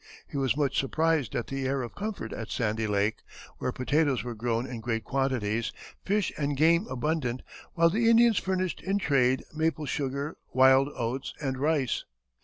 [0.27, 3.17] He was much surprised at the air of comfort at Sandy Lake,
[3.59, 5.71] where potatoes were grown in great quantities,
[6.03, 7.43] fish and game abundant,
[7.75, 12.03] while the Indians furnished in trade maple sugar, wild oats, and rice.